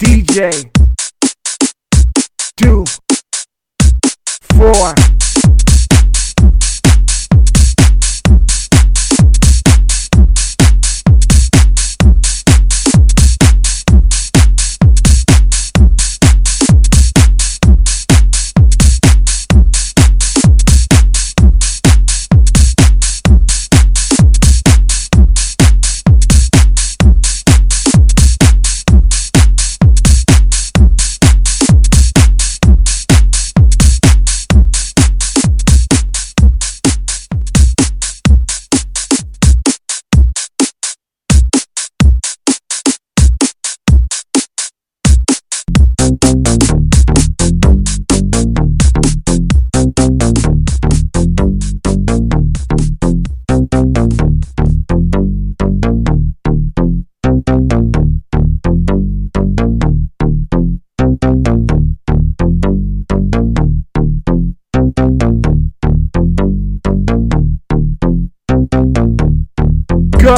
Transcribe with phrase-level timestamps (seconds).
[0.00, 0.50] DJ.
[2.56, 2.86] Two.
[4.56, 5.09] Four.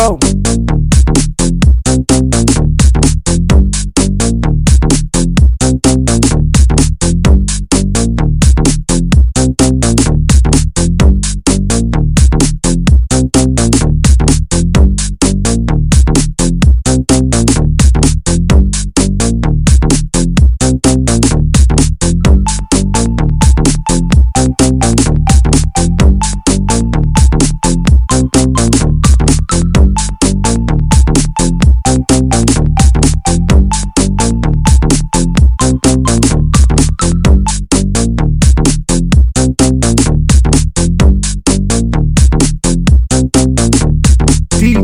[0.03, 0.32] Go.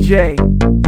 [0.08, 0.87] DJ.